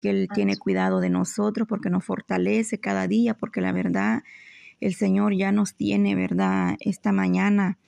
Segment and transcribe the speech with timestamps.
[0.00, 4.22] que Él tiene cuidado de nosotros, porque nos fortalece cada día, porque la verdad,
[4.80, 6.76] el Señor ya nos tiene, ¿verdad?
[6.80, 7.78] Esta mañana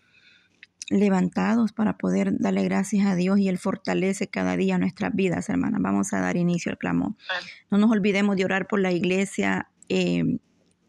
[0.90, 5.80] levantados para poder darle gracias a Dios y Él fortalece cada día nuestras vidas, hermanas.
[5.80, 7.14] Vamos a dar inicio al clamor.
[7.70, 10.38] No nos olvidemos de orar por la iglesia eh,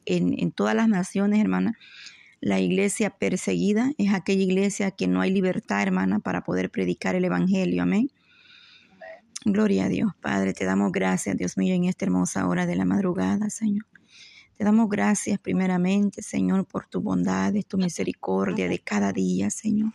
[0.05, 1.75] en, en todas las naciones, hermanas.
[2.41, 7.23] La iglesia perseguida es aquella iglesia que no hay libertad, hermana, para poder predicar el
[7.23, 7.83] Evangelio.
[7.83, 8.09] Amén.
[9.43, 12.85] Gloria a Dios, Padre, te damos gracias, Dios mío, en esta hermosa hora de la
[12.85, 13.85] madrugada, Señor.
[14.55, 19.93] Te damos gracias primeramente, Señor, por tu bondad, tu misericordia de cada día, Señor.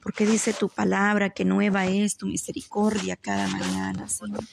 [0.00, 4.44] Porque dice tu palabra que nueva es tu misericordia cada mañana, Señor.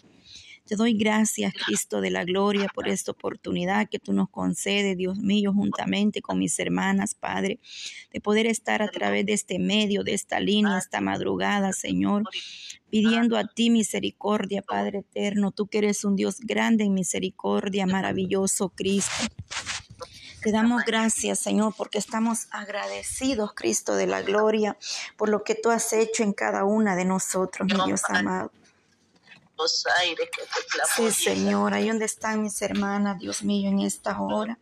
[0.72, 5.18] Te doy gracias, Cristo de la gloria, por esta oportunidad que tú nos concedes, Dios
[5.18, 7.60] mío, juntamente con mis hermanas, Padre,
[8.14, 12.24] de poder estar a través de este medio, de esta línea, esta madrugada, Señor,
[12.90, 18.70] pidiendo a ti misericordia, Padre eterno, tú que eres un Dios grande en misericordia, maravilloso
[18.70, 19.26] Cristo.
[20.42, 24.78] Te damos gracias, Señor, porque estamos agradecidos, Cristo de la gloria,
[25.18, 28.54] por lo que tú has hecho en cada una de nosotros, mi Dios amado
[30.00, 34.58] aires que te Sí, Señor, ahí donde están mis hermanas, Dios mío, en esta hora.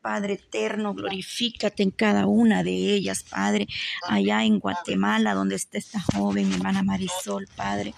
[0.00, 3.66] Padre eterno, glorifícate en cada una de ellas, Padre.
[4.06, 7.94] Allá en Guatemala, donde está esta joven, mi hermana Marisol, Padre.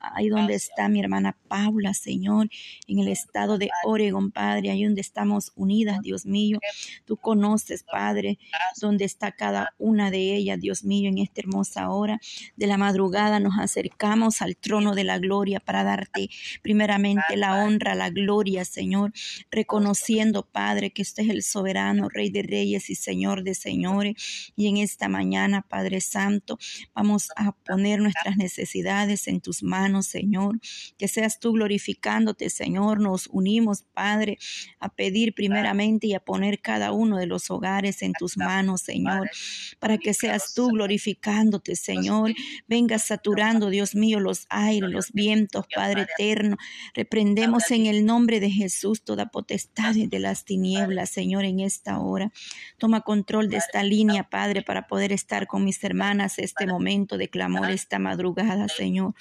[0.00, 2.48] Ahí donde está mi hermana Paula, Señor.
[2.88, 4.70] En el estado de Oregon, Padre.
[4.70, 6.58] Ahí donde estamos unidas, Dios mío.
[7.04, 8.38] Tú conoces, Padre,
[8.80, 12.20] donde está cada una de ellas, Dios mío, en esta hermosa hora
[12.56, 13.38] de la madrugada.
[13.38, 16.30] Nos acercamos al trono de la gloria para darte
[16.62, 19.12] primeramente la honra, la gloria, Señor.
[19.52, 24.52] Reconociendo, Padre, que usted es el soberano, Rey de Reyes y Señor de Señores.
[24.56, 26.58] Y en esta mañana, Padre Santo,
[26.94, 30.60] vamos a poner nuestras necesidades en tus manos, Señor.
[30.98, 33.00] Que seas tú glorificándote, Señor.
[33.00, 34.38] Nos unimos, Padre,
[34.80, 39.30] a pedir primeramente y a poner cada uno de los hogares en tus manos, Señor.
[39.78, 42.34] Para que seas tú glorificándote, Señor.
[42.66, 46.56] Venga saturando, Dios mío, los aires, los vientos, Padre eterno.
[46.94, 52.30] Reprendemos en el nombre de Jesús toda potestad de las tinieblas, Señor en esta hora.
[52.78, 57.28] Toma control de esta línea, Padre, para poder estar con mis hermanas este momento de
[57.28, 59.14] clamor, esta madrugada, Señor.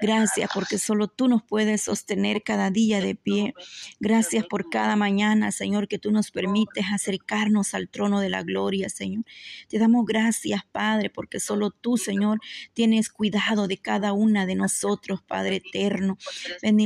[0.00, 3.54] Gracias porque solo tú nos puedes sostener cada día de pie.
[4.00, 8.88] Gracias por cada mañana, Señor, que tú nos permites acercarnos al trono de la gloria,
[8.88, 9.24] Señor.
[9.68, 12.40] Te damos gracias, Padre, porque solo tú, Señor,
[12.74, 16.18] tienes cuidado de cada una de nosotros, Padre eterno.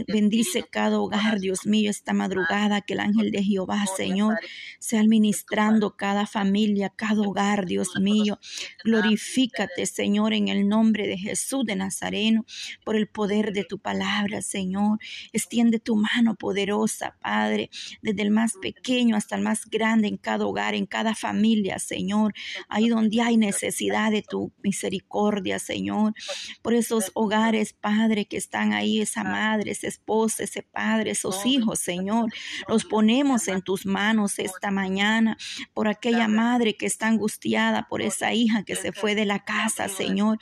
[0.06, 4.38] Bendice cada hogar, Dios mío, esta madrugada, que el ángel de Jehová, Señor,
[4.78, 8.38] sea administrando cada familia, cada hogar, Dios mío.
[8.84, 12.44] Glorifícate, Señor, en el nombre de Jesús de Nazareno
[12.84, 14.98] por el poder de tu palabra, Señor.
[15.32, 17.70] Extiende tu mano poderosa, Padre,
[18.02, 22.34] desde el más pequeño hasta el más grande en cada hogar, en cada familia, Señor.
[22.68, 26.14] Ahí donde hay necesidad de tu misericordia, Señor.
[26.62, 31.78] Por esos hogares, Padre, que están ahí, esa madre, esa esposa, ese padre, esos hijos,
[31.78, 32.32] Señor.
[32.68, 35.36] Los ponemos en tus manos esta mañana
[35.74, 39.88] por aquella madre que está angustiada, por esa hija que se fue de la casa,
[39.88, 40.38] Señor.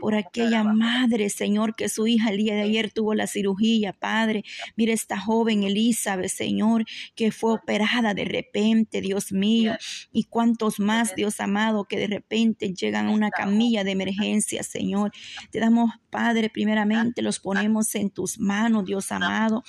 [0.00, 3.94] Por aquella madre, Señor Señor, que su hija el día de ayer tuvo la cirugía,
[3.94, 4.44] Padre.
[4.76, 9.74] Mira esta joven Elizabeth, Señor, que fue operada de repente, Dios mío.
[10.12, 15.10] Y cuántos más, Dios amado, que de repente llegan a una camilla de emergencia, Señor.
[15.50, 19.64] Te damos, Padre, primeramente los ponemos en tus manos, Dios amado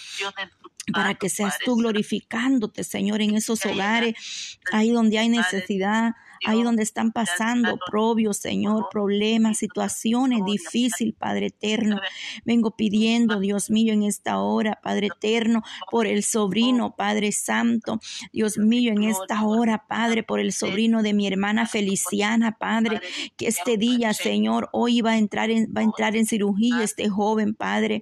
[0.92, 6.14] para que seas tú glorificándote, Señor, en esos hogares, ahí donde hay necesidad,
[6.46, 12.00] ahí donde están pasando probios, Señor, problemas, situaciones difíciles, Padre eterno.
[12.46, 18.00] Vengo pidiendo, Dios mío, en esta hora, Padre eterno, por el sobrino, Padre Santo,
[18.32, 23.02] Dios mío, en esta hora, Padre, por el sobrino de mi hermana Feliciana, Padre,
[23.38, 27.10] que este día, Señor, hoy va a entrar en, va a entrar en cirugía este
[27.10, 28.02] joven, Padre,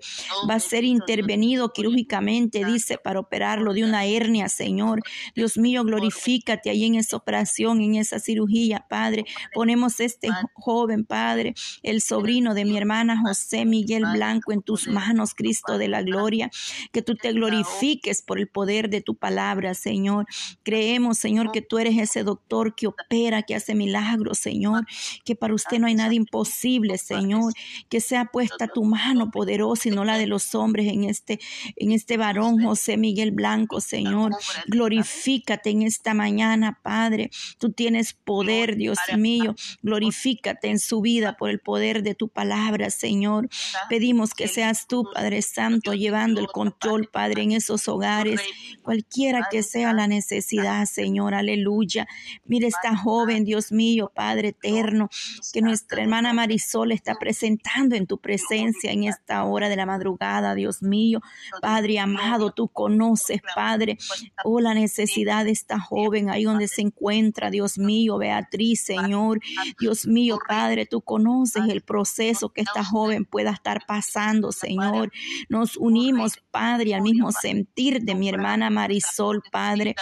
[0.50, 5.02] va a ser intervenido quirúrgicamente, dice, para operarlo de una hernia, Señor.
[5.36, 9.26] Dios mío, glorifícate ahí en esa operación, en esa cirugía, Padre.
[9.54, 11.54] Ponemos este joven, Padre,
[11.84, 16.50] el sobrino de mi hermana José Miguel Blanco en tus manos, Cristo de la gloria.
[16.92, 20.26] Que tú te glorifiques por el poder de tu palabra, Señor.
[20.64, 24.86] Creemos, Señor, que tú eres ese doctor que opera, que hace milagros, Señor.
[25.24, 27.54] Que para usted no hay nada imposible, Señor.
[27.90, 31.40] Que sea puesta tu mano poderosa y no la de los hombres en este,
[31.78, 34.34] en este varón, José Miguel Blanco, Señor.
[34.68, 37.30] Glorifícate en esta mañana, Padre.
[37.60, 39.56] Tú tienes poder, Dios mío.
[39.82, 43.50] Glorifícate en su vida por el poder de tu palabra, Señor.
[43.90, 48.42] Pedimos que seas tú, Padre Santo, llevando el control, Padre, en esos hogares,
[48.84, 51.34] cualquiera que sea la necesidad, Señor.
[51.34, 52.08] Aleluya.
[52.46, 55.10] Mire esta joven, Dios mío, Padre eterno,
[55.54, 60.56] que nuestra hermana Marisol está presentando en tu presencia en esta hora de la madrugada,
[60.56, 61.22] Dios mío.
[61.62, 63.98] Padre amado, tú conoces, Padre,
[64.44, 69.42] oh la necesidad de esta joven ahí donde se encuentra, Dios mío, Beatriz, Señor.
[69.78, 75.12] Dios mío, Padre, tú conoces el proceso que esta joven pueda estar pasando, Señor.
[75.50, 79.96] Nos unimos, Padre, al mismo sentir de mi hermana Marisol, Padre,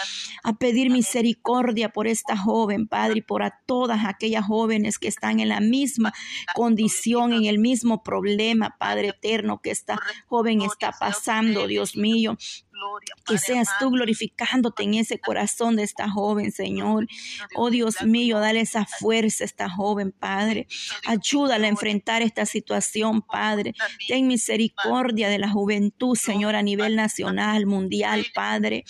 [0.44, 5.40] a pedir misericordia por esta joven, Padre, y por a todas aquellas jóvenes que están
[5.40, 6.12] en la misma
[6.54, 12.36] condición, en el mismo problema, Padre eterno, que esta joven está pasando, Dios mío.
[13.24, 17.06] Que seas tú glorificándote en ese corazón de esta joven, Señor.
[17.54, 20.66] Oh Dios mío, dale esa fuerza a esta joven, Padre.
[21.06, 23.74] Ayúdala a enfrentar esta situación, Padre.
[24.08, 28.84] Ten misericordia de la juventud, Señor, a nivel nacional, mundial, Padre.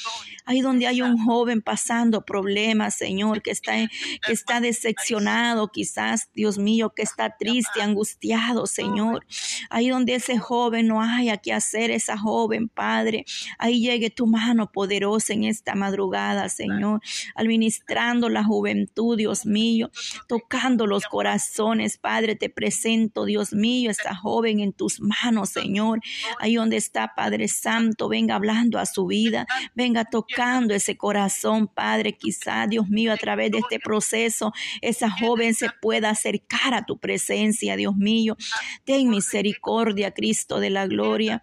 [0.44, 6.58] Ahí donde hay un joven pasando problemas, Señor, que está, que está decepcionado, quizás, Dios
[6.58, 9.26] mío, que está triste, angustiado, Señor.
[9.70, 13.24] Ahí donde ese joven no haya que hacer, esa joven, Padre.
[13.58, 17.00] Ahí llegue tu mano poderosa en esta madrugada, Señor,
[17.34, 19.90] administrando la juventud, Dios mío,
[20.28, 26.00] tocando los corazones, Padre, te presento, Dios mío, esta joven en tus manos, Señor,
[26.38, 32.16] ahí donde está, Padre Santo, venga hablando a su vida, venga tocando ese corazón, Padre,
[32.16, 36.98] quizá, Dios mío, a través de este proceso, esa joven se pueda acercar a tu
[36.98, 38.36] presencia, Dios mío,
[38.84, 41.42] ten misericordia, Cristo de la gloria,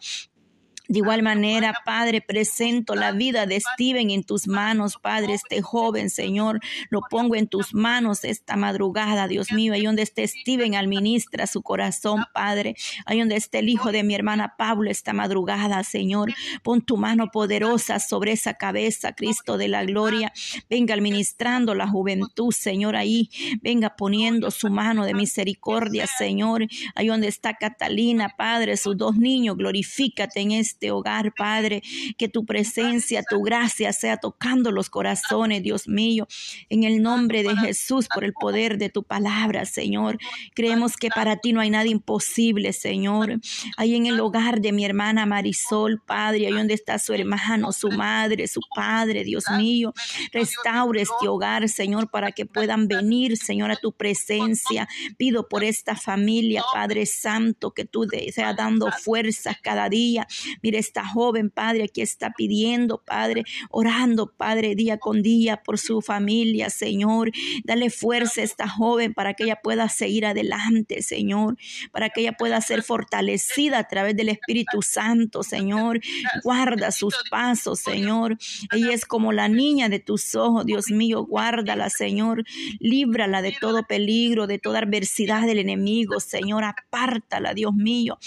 [0.89, 6.09] de igual manera, Padre, presento la vida de Steven en tus manos, Padre, este joven,
[6.09, 6.59] Señor,
[6.89, 11.62] lo pongo en tus manos esta madrugada, Dios mío, ahí donde esté Steven, administra su
[11.62, 12.75] corazón, Padre,
[13.06, 16.33] ahí donde esté el hijo de mi hermana Pablo esta madrugada, Señor,
[16.63, 20.33] pon tu mano poderosa sobre esa cabeza, Cristo de la gloria,
[20.69, 23.29] venga administrando la juventud, Señor, ahí,
[23.62, 29.56] venga poniendo su mano de misericordia, Señor, ahí donde está Catalina, Padre, sus dos niños,
[29.56, 31.81] glorifícate en este este hogar, Padre,
[32.17, 36.27] que tu presencia, tu gracia sea tocando los corazones, Dios mío,
[36.69, 40.17] en el nombre de Jesús, por el poder de tu palabra, Señor.
[40.53, 43.39] Creemos que para ti no hay nada imposible, Señor.
[43.77, 47.89] Ahí en el hogar de mi hermana Marisol, Padre, ahí donde está su hermano, su
[47.91, 49.93] madre, su padre, Dios mío,
[50.31, 54.87] restaure este hogar, Señor, para que puedan venir, Señor, a tu presencia.
[55.17, 60.27] Pido por esta familia, Padre Santo, que tú seas dando fuerzas cada día.
[60.63, 66.01] Mire esta joven, Padre, aquí está pidiendo, Padre, orando, Padre, día con día por su
[66.01, 67.31] familia, Señor.
[67.65, 71.57] Dale fuerza a esta joven para que ella pueda seguir adelante, Señor,
[71.92, 76.00] para que ella pueda ser fortalecida a través del Espíritu Santo, Señor.
[76.45, 78.38] Guarda sus pasos, Señor.
[78.71, 82.45] Ella es como la niña de tus ojos, Dios mío, guárdala, Señor.
[82.80, 86.63] Líbrala de todo peligro, de toda adversidad del enemigo, Señor.
[86.63, 88.18] Apártala, Dios mío,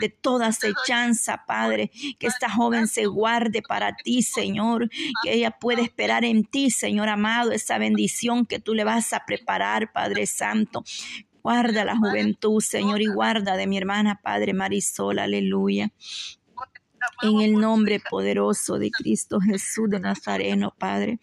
[0.00, 1.83] de toda acechanza, Padre
[2.18, 4.88] que esta joven se guarde para ti, Señor,
[5.22, 9.24] que ella pueda esperar en ti, Señor amado, esa bendición que tú le vas a
[9.26, 10.84] preparar, Padre Santo.
[11.42, 15.90] Guarda la juventud, Señor, y guarda de mi hermana, Padre Marisol, aleluya.
[17.22, 21.18] En el nombre poderoso de Cristo Jesús de Nazareno, Padre.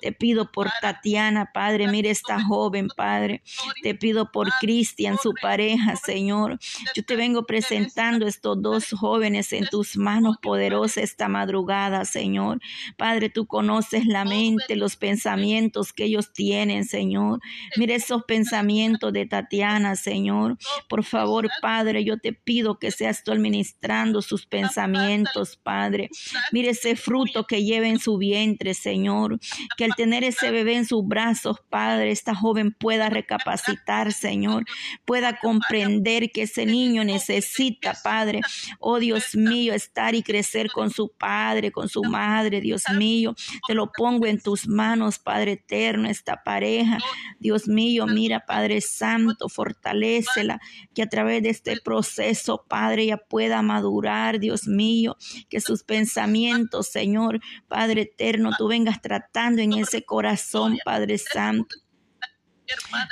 [0.00, 1.88] Te pido por Tatiana, Padre.
[1.88, 3.42] Mire esta joven, Padre.
[3.82, 6.58] Te pido por Cristian, su pareja, Señor.
[6.94, 12.60] Yo te vengo presentando estos dos jóvenes en tus manos poderosas esta madrugada, Señor.
[12.96, 17.40] Padre, tú conoces la mente, los pensamientos que ellos tienen, Señor.
[17.76, 20.58] Mire esos pensamientos de Tatiana, Señor.
[20.88, 25.21] Por favor, Padre, yo te pido que seas tú administrando sus pensamientos
[25.62, 26.08] Padre.
[26.52, 29.38] Mire ese fruto que lleva en su vientre, Señor.
[29.76, 34.64] Que al tener ese bebé en sus brazos, Padre, esta joven pueda recapacitar, Señor.
[35.04, 38.40] Pueda comprender que ese niño necesita, Padre.
[38.78, 43.34] Oh Dios mío, estar y crecer con su padre, con su madre, Dios mío.
[43.66, 46.98] Te lo pongo en tus manos, Padre eterno, esta pareja.
[47.38, 50.60] Dios mío, mira, Padre Santo, fortalecela.
[50.94, 55.11] Que a través de este proceso, Padre, ella pueda madurar, Dios mío
[55.48, 61.76] que sus pensamientos, Señor, Padre eterno, tú vengas tratando en ese corazón, Padre Santo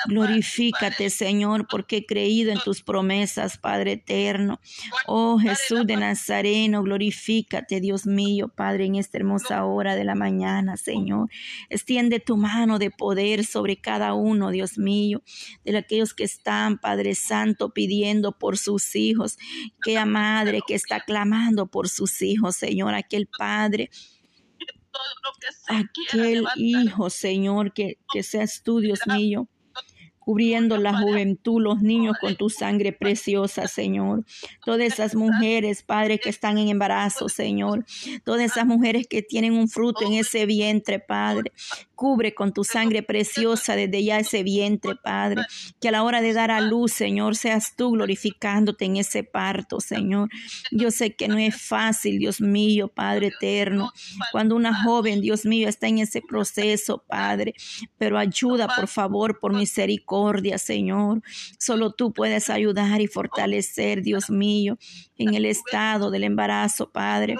[0.06, 4.60] Glorifícate, Señor, porque he creído en tus promesas, Padre eterno.
[5.06, 10.76] Oh Jesús de Nazareno, glorifícate, Dios mío, Padre, en esta hermosa hora de la mañana,
[10.76, 11.28] Señor.
[11.68, 15.22] Extiende tu mano de poder sobre cada uno, Dios mío,
[15.64, 19.38] de aquellos que están, Padre Santo, pidiendo por sus hijos.
[19.78, 23.90] Aquella madre que está clamando por sus hijos, Señor, aquel Padre
[25.68, 29.48] aquel hijo, Señor, que, que seas tú, Dios mío,
[30.18, 34.24] cubriendo la juventud, los niños con tu sangre preciosa, Señor.
[34.64, 37.84] Todas esas mujeres, Padre, que están en embarazo, Señor.
[38.24, 41.52] Todas esas mujeres que tienen un fruto en ese vientre, Padre.
[42.00, 45.42] Cubre con tu sangre preciosa desde ya ese vientre, Padre.
[45.82, 49.80] Que a la hora de dar a luz, Señor, seas tú glorificándote en ese parto,
[49.80, 50.30] Señor.
[50.70, 53.92] Yo sé que no es fácil, Dios mío, Padre eterno.
[54.32, 57.52] Cuando una joven, Dios mío, está en ese proceso, Padre.
[57.98, 61.20] Pero ayuda, por favor, por misericordia, Señor.
[61.58, 64.78] Solo tú puedes ayudar y fortalecer, Dios mío,
[65.18, 67.36] en el estado del embarazo, Padre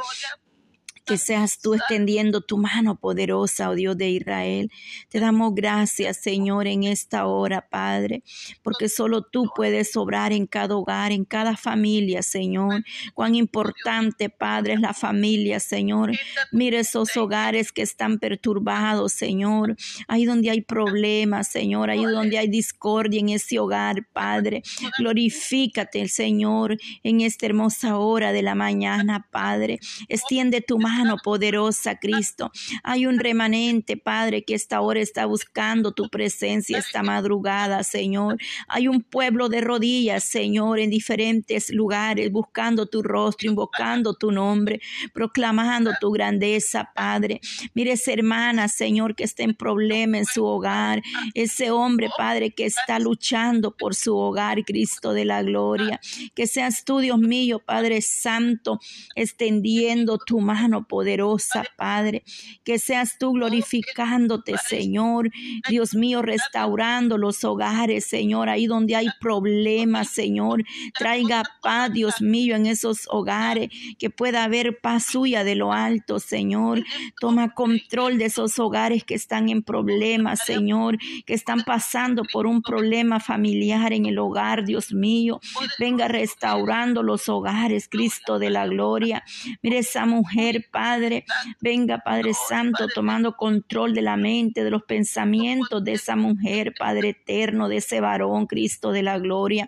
[1.11, 4.71] que seas tú extendiendo tu mano poderosa, oh Dios de Israel.
[5.09, 8.23] Te damos gracias, Señor, en esta hora, Padre,
[8.62, 12.85] porque solo tú puedes obrar en cada hogar, en cada familia, Señor.
[13.12, 16.12] Cuán importante, Padre, es la familia, Señor.
[16.52, 19.76] Mire esos hogares que están perturbados, Señor.
[20.07, 21.90] Ahí donde hay problemas, Señor.
[21.90, 24.62] Ahí donde hay discordia en ese hogar, Padre.
[24.97, 29.81] Glorifícate, Señor, en esta hermosa hora de la mañana, Padre.
[30.09, 32.50] Extiende tu mano poderosa, Cristo.
[32.83, 38.38] Hay un remanente, Padre, que esta hora está buscando tu presencia esta madrugada, Señor.
[38.69, 44.80] Hay un pueblo de rodillas, Señor, en diferentes lugares, buscando tu rostro, invocando tu nombre,
[45.12, 47.40] proclamando tu grandeza, Padre.
[47.75, 51.02] Mire esa hermana, Señor, que está en problema en su hogar.
[51.35, 56.00] Ese hombre, Padre, que está luchando por su hogar, Cristo de la gloria.
[56.35, 58.80] Que seas tú, Dios mío, Padre Santo,
[59.14, 62.23] extendiendo tu mano poderosa, Padre.
[62.65, 65.31] Que seas tú glorificándote, Señor.
[65.69, 70.65] Dios mío, restaurando los hogares, Señor, ahí donde hay problemas, Señor.
[70.99, 76.19] Traiga paz, Dios mío, en esos hogares, que pueda haber paz suya de lo alto,
[76.19, 76.85] Señor.
[77.21, 82.63] Toma control de esos hogares que están en problemas, Señor, que están pasando por un
[82.63, 85.41] problema familiar en el hogar, Dios mío.
[85.79, 89.25] Venga restaurando los hogares, Cristo de la gloria.
[89.63, 91.25] Mire esa mujer, Padre.
[91.61, 97.11] Venga, Padre Santo, tomando control de la mente, de los pensamientos de esa mujer, Padre
[97.11, 99.67] eterno, de ese varón, Cristo de la gloria.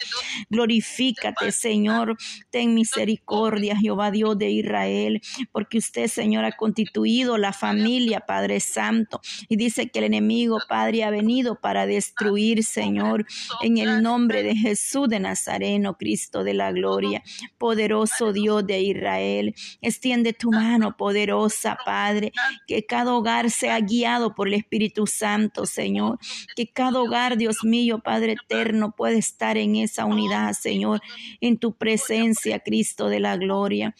[0.49, 2.16] Glorifícate, Señor.
[2.50, 5.21] Ten misericordia, Jehová Dios de Israel,
[5.52, 9.21] porque usted, Señor, ha constituido la familia, Padre Santo.
[9.49, 13.26] Y dice que el enemigo, Padre, ha venido para destruir, Señor,
[13.62, 17.23] en el nombre de Jesús de Nazareno, Cristo de la gloria.
[17.59, 22.32] Poderoso Dios de Israel, extiende tu mano, poderosa, Padre.
[22.66, 26.18] Que cada hogar sea guiado por el Espíritu Santo, Señor.
[26.56, 31.00] Que cada hogar, Dios mío, Padre eterno, pueda estar en esa unidad, Señor,
[31.40, 33.94] en tu presencia, Cristo de la gloria.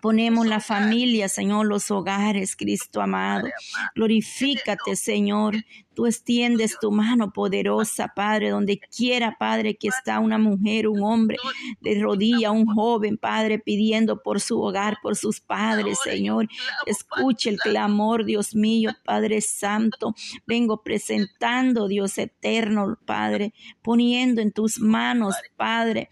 [0.00, 3.48] Ponemos la familia, Señor, los hogares, Cristo amado.
[3.94, 5.56] Glorifícate, Señor.
[5.94, 11.36] Tú extiendes tu mano poderosa, Padre, donde quiera, Padre, que está una mujer, un hombre
[11.82, 16.48] de rodilla, un joven, Padre, pidiendo por su hogar, por sus padres, Señor.
[16.86, 20.14] Escuche el clamor, Dios mío, Padre Santo.
[20.46, 26.08] Vengo presentando, Dios eterno, Padre, poniendo en tus manos, Padre.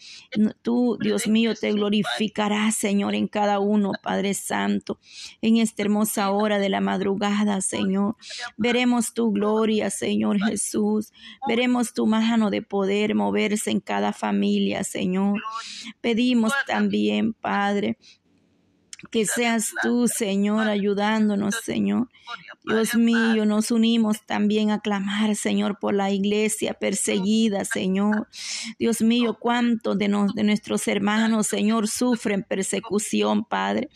[0.61, 3.70] Tú, Dios mío, te glorificarás, Señor, en cada uno,
[4.03, 4.99] Padre Santo,
[5.41, 8.17] en esta hermosa hora de la madrugada, Señor.
[8.57, 11.13] Veremos tu gloria Señor Jesús.
[11.47, 15.41] Veremos tu mano de poder moverse en cada familia, Señor.
[16.01, 17.99] Pedimos también, Padre,
[19.11, 22.09] que seas tú, Señor, ayudándonos, Señor.
[22.63, 28.29] Dios mío, nos unimos también a clamar, Señor, por la iglesia perseguida, Señor.
[28.79, 33.89] Dios mío, cuántos de, de nuestros hermanos, Señor, sufren persecución, Padre.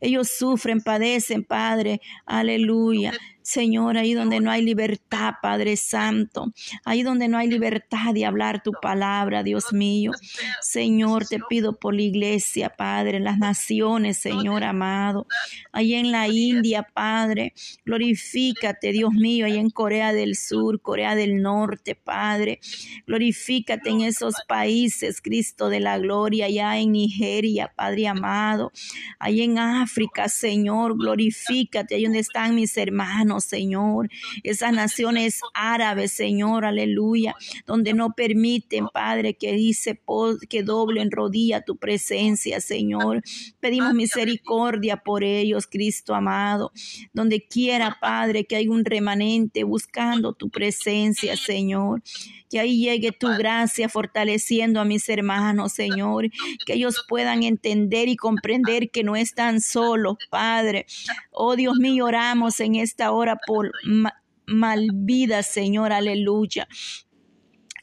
[0.00, 2.00] Ellos sufren, padecen, Padre.
[2.24, 3.12] Aleluya.
[3.42, 6.52] Señor, ahí donde no hay libertad, Padre Santo,
[6.84, 10.12] ahí donde no hay libertad de hablar tu palabra, Dios mío.
[10.60, 15.26] Señor, te pido por la iglesia, Padre, en las naciones, Señor amado,
[15.72, 17.52] ahí en la India, Padre,
[17.84, 22.60] glorifícate, Dios mío, ahí en Corea del Sur, Corea del Norte, Padre,
[23.06, 28.70] glorifícate en esos países, Cristo de la gloria, allá en Nigeria, Padre amado,
[29.18, 34.10] ahí en África, Señor, glorifícate, ahí donde están mis hermanos Señor.
[34.42, 37.34] Esas naciones árabes, Señor, aleluya,
[37.66, 40.00] donde no permiten, Padre, que dice
[40.48, 43.22] que doblen rodilla tu presencia, Señor.
[43.60, 46.72] Pedimos misericordia por ellos, Cristo amado.
[47.12, 52.02] Donde quiera, Padre, que hay un remanente buscando tu presencia, Señor.
[52.52, 56.28] Que ahí llegue tu gracia fortaleciendo a mis hermanos, Señor.
[56.66, 60.84] Que ellos puedan entender y comprender que no están solos, Padre.
[61.30, 63.72] Oh Dios mío, oramos en esta hora por
[64.46, 66.68] malvidas, Señor, aleluya.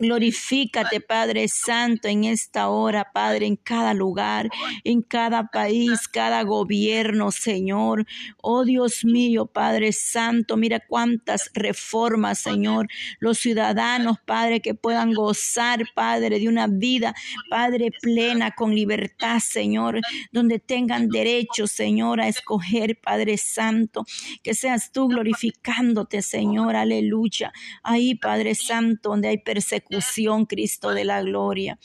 [0.01, 4.49] Glorifícate, Padre Santo, en esta hora, Padre, en cada lugar,
[4.85, 8.05] en cada país, cada gobierno, Señor.
[8.41, 12.87] Oh Dios mío, Padre Santo, mira cuántas reformas, Señor.
[13.19, 17.13] Los ciudadanos, Padre, que puedan gozar, Padre, de una vida,
[17.49, 19.99] Padre, plena, con libertad, Señor,
[20.31, 24.05] donde tengan derecho, Señor, a escoger, Padre Santo.
[24.43, 27.51] Que seas tú glorificándote, Señor, aleluya.
[27.83, 29.88] Ahí, Padre Santo, donde hay persecución
[30.45, 31.79] Cristo de la gloria.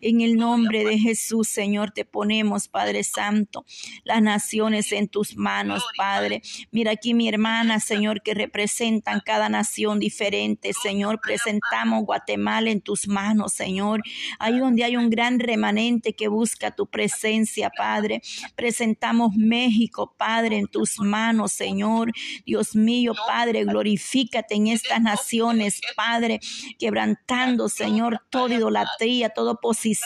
[0.00, 3.64] En el nombre de Jesús, Señor, te ponemos, Padre Santo,
[4.04, 6.40] las naciones en tus manos, Padre.
[6.70, 11.20] Mira aquí mi hermana, Señor, que representan cada nación diferente, Señor.
[11.20, 14.02] Presentamos Guatemala en tus manos, Señor.
[14.38, 18.22] Ahí donde hay un gran remanente que busca tu presencia, Padre.
[18.54, 22.12] Presentamos México, Padre, en tus manos, Señor.
[22.46, 26.38] Dios mío, Padre, glorifícate en estas naciones, Padre,
[26.78, 29.58] quebrantando, Señor, toda idolatría, todo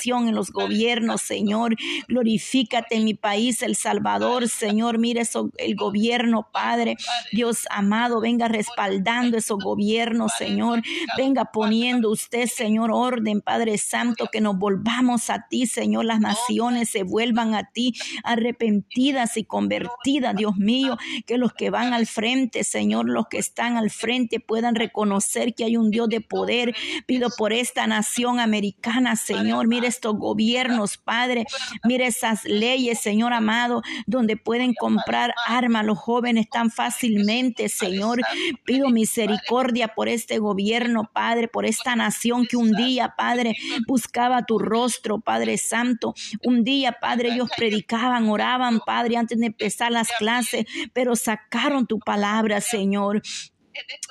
[0.06, 1.76] en los gobiernos, Señor.
[2.08, 4.98] Glorifícate en mi país, El Salvador, Señor.
[4.98, 6.96] Mire eso, el gobierno, Padre.
[7.32, 10.82] Dios amado, venga respaldando esos gobiernos, Señor.
[11.16, 16.04] Venga poniendo usted, Señor, orden, Padre Santo, que nos volvamos a ti, Señor.
[16.04, 20.96] Las naciones se vuelvan a ti, arrepentidas y convertidas, Dios mío.
[21.26, 25.64] Que los que van al frente, Señor, los que están al frente puedan reconocer que
[25.64, 26.74] hay un Dios de poder.
[27.06, 31.46] Pido por esta nación americana, Señor mire estos gobiernos, Padre,
[31.84, 38.20] mire esas leyes, Señor amado, donde pueden comprar armas los jóvenes tan fácilmente, Señor.
[38.66, 44.58] Pido misericordia por este gobierno, Padre, por esta nación que un día, Padre, buscaba tu
[44.58, 46.12] rostro, Padre Santo.
[46.44, 51.98] Un día, Padre, ellos predicaban, oraban, Padre, antes de empezar las clases, pero sacaron tu
[51.98, 53.22] palabra, Señor.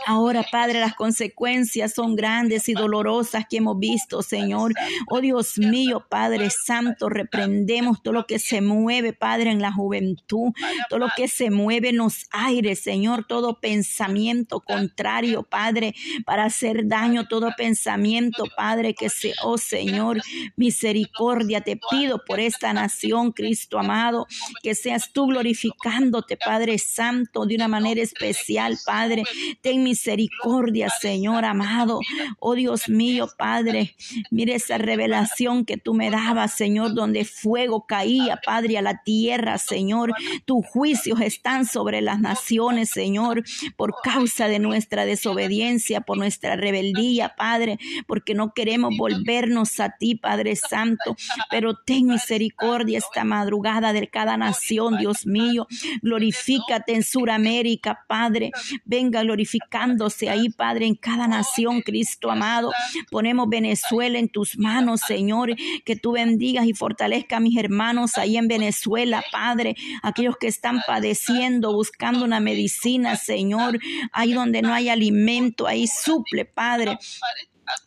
[0.06, 4.74] Ahora, Padre, las consecuencias son grandes y dolorosas que hemos visto, Señor.
[5.10, 10.52] Oh Dios mío, Padre Santo, reprendemos todo lo que se mueve, Padre, en la juventud,
[10.90, 15.94] todo lo que se mueve en los aires, Señor, todo pensamiento contrario, Padre,
[16.26, 20.22] para hacer daño, todo pensamiento, Padre, que se, oh Señor,
[20.56, 24.26] misericordia, te pido por esta nación, Cristo amado,
[24.64, 29.24] que seas tú glorificándote, Padre Santo, de una manera especial, Padre
[29.62, 32.00] Ten misericordia, Señor amado.
[32.40, 33.96] Oh Dios mío, Padre,
[34.30, 39.58] mire esa revelación que tú me dabas, Señor, donde fuego caía, Padre, a la tierra,
[39.58, 40.14] Señor.
[40.46, 43.44] Tus juicios están sobre las naciones, Señor,
[43.76, 50.16] por causa de nuestra desobediencia, por nuestra rebeldía, Padre, porque no queremos volvernos a ti,
[50.16, 51.16] Padre Santo.
[51.50, 55.68] Pero ten misericordia esta madrugada de cada nación, Dios mío.
[56.02, 58.52] Glorifícate en Suramérica, Padre.
[58.86, 62.72] Venga, glorifícate glorificándose ahí, Padre, en cada nación, Cristo amado.
[63.10, 68.38] Ponemos Venezuela en tus manos, Señor, que tú bendigas y fortalezca a mis hermanos ahí
[68.38, 73.80] en Venezuela, Padre, aquellos que están padeciendo, buscando una medicina, Señor,
[74.12, 76.98] ahí donde no hay alimento, ahí suple, Padre.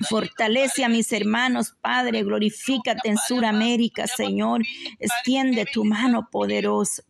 [0.09, 4.63] Fortalece a mis hermanos, Padre, glorifícate en Suramérica, Señor.
[4.99, 7.03] Extiende tu mano poderosa.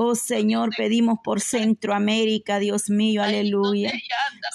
[0.00, 3.92] Oh Señor, pedimos por Centroamérica, Dios mío, aleluya.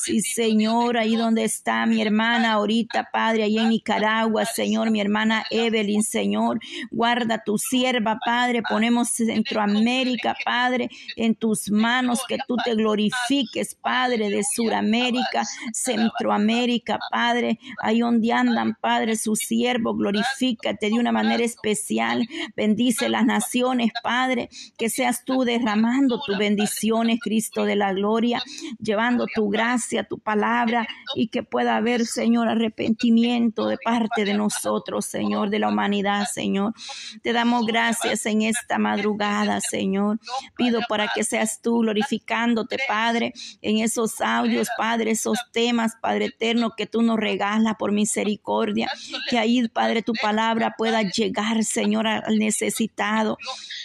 [0.01, 5.43] Sí, Señor, ahí donde está mi hermana ahorita, Padre, ahí en Nicaragua, Señor, mi hermana
[5.49, 12.75] Evelyn, Señor, guarda tu sierva, Padre, ponemos Centroamérica, Padre, en tus manos, que tú te
[12.75, 21.12] glorifiques, Padre, de Suramérica, Centroamérica, Padre, ahí donde andan, Padre, su siervo, glorifícate de una
[21.12, 22.25] manera especial,
[22.56, 28.41] bendice las naciones, Padre, que seas tú derramando tus bendiciones, Cristo de la gloria,
[28.79, 35.05] llevando tu gracia, tu palabra y que pueda haber, Señor, arrepentimiento de parte de nosotros,
[35.05, 36.73] Señor, de la humanidad, Señor.
[37.21, 40.19] Te damos gracias en esta madrugada, Señor.
[40.55, 46.73] Pido para que seas tú glorificándote, Padre, en esos audios, Padre, esos temas, Padre eterno,
[46.77, 48.89] que tú nos regalas por misericordia.
[49.29, 53.37] Que ahí, Padre, tu palabra pueda llegar, Señor, al necesitado.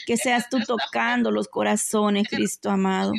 [0.06, 3.12] Que seas tú tocando los corazones, Cristo amado.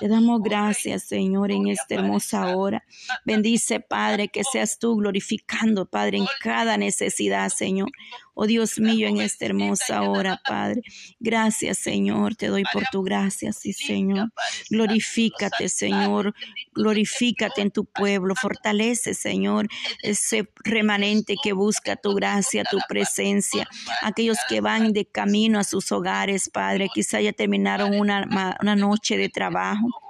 [0.00, 2.84] Te damos gracias, Señor, en esta hermosa hora.
[3.24, 7.90] Bendice, Padre, que seas tú glorificando, Padre, en cada necesidad, Señor.
[8.34, 10.82] Oh Dios mío, en esta hermosa hora, Padre.
[11.20, 12.34] Gracias, Señor.
[12.34, 14.32] Te doy por tu gracia, sí, Señor.
[14.70, 16.34] Glorifícate, Señor.
[16.74, 18.34] Glorifícate en tu pueblo.
[18.34, 19.68] Fortalece, Señor,
[20.02, 23.68] ese remanente que busca tu gracia, tu presencia.
[24.02, 26.88] Aquellos que van de camino a sus hogares, Padre.
[26.92, 30.03] Quizá ya terminaron una, una noche de trabajo.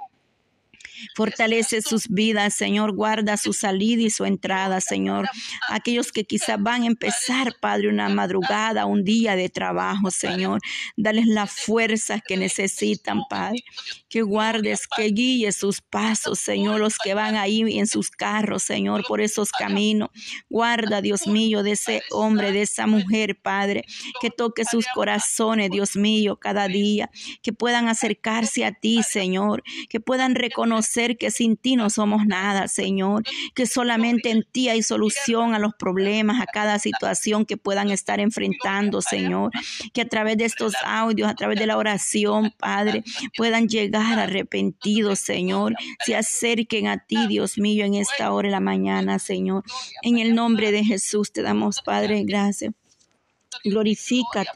[1.15, 2.93] Fortalece sus vidas, Señor.
[2.93, 5.27] Guarda su salida y su entrada, Señor.
[5.69, 10.61] Aquellos que quizás van a empezar, Padre, una madrugada, un día de trabajo, Señor.
[10.95, 13.63] Dales las fuerzas que necesitan, Padre.
[14.09, 16.79] Que guardes, que guíes sus pasos, Señor.
[16.79, 20.09] Los que van ahí en sus carros, Señor, por esos caminos.
[20.49, 23.85] Guarda, Dios mío, de ese hombre, de esa mujer, Padre.
[24.21, 27.09] Que toque sus corazones, Dios mío, cada día.
[27.41, 29.63] Que puedan acercarse a ti, Señor.
[29.89, 30.84] Que puedan reconocer
[31.17, 35.73] que sin ti no somos nada, Señor, que solamente en ti hay solución a los
[35.75, 39.51] problemas, a cada situación que puedan estar enfrentando, Señor,
[39.93, 43.03] que a través de estos audios, a través de la oración, Padre,
[43.37, 48.59] puedan llegar arrepentidos, Señor, se acerquen a ti, Dios mío, en esta hora de la
[48.59, 49.63] mañana, Señor.
[50.01, 52.73] En el nombre de Jesús te damos, Padre, gracias.
[53.63, 54.51] Glorifícate,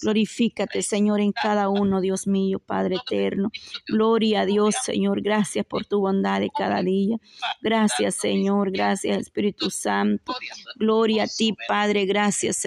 [0.00, 3.50] glorifícate, Señor, en cada uno, Dios mío, Padre eterno.
[3.88, 5.22] Gloria a Dios, Señor.
[5.22, 7.18] Gracias por tu bondad de cada día.
[7.60, 8.70] Gracias, Señor.
[8.70, 10.34] Gracias, Espíritu Santo.
[10.76, 12.06] Gloria a ti, Padre.
[12.06, 12.56] Gracias.